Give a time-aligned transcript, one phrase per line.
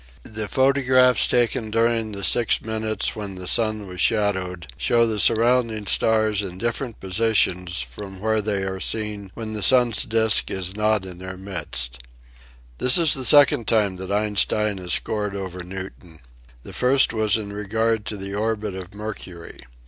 [0.23, 3.87] The photographs taken during the 86 EASY LESSONS IN EINSTEIN six minutes when the sun
[3.87, 9.53] was shadowed show the surrounding stars in different positions from where they are seen when
[9.53, 11.99] the sun's disk is not in their midst.
[12.79, 16.21] This is the second time that Einstein has scored over Newton.
[16.63, 19.59] The first was in regard to the orbit of Mer cury.